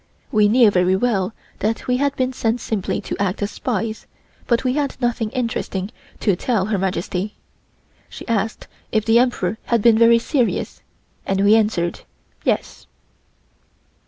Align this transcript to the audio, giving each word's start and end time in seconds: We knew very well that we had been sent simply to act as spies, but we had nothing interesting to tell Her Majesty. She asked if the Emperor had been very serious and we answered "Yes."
We 0.31 0.47
knew 0.49 0.71
very 0.71 0.95
well 0.95 1.31
that 1.59 1.85
we 1.85 1.97
had 1.97 2.15
been 2.15 2.33
sent 2.33 2.59
simply 2.59 3.01
to 3.01 3.21
act 3.21 3.43
as 3.43 3.51
spies, 3.51 4.07
but 4.47 4.63
we 4.63 4.73
had 4.73 4.97
nothing 4.99 5.29
interesting 5.29 5.91
to 6.21 6.35
tell 6.35 6.65
Her 6.65 6.79
Majesty. 6.79 7.35
She 8.09 8.27
asked 8.27 8.67
if 8.91 9.05
the 9.05 9.19
Emperor 9.19 9.59
had 9.65 9.83
been 9.83 9.99
very 9.99 10.17
serious 10.17 10.81
and 11.23 11.41
we 11.41 11.53
answered 11.53 11.99
"Yes." 12.43 12.87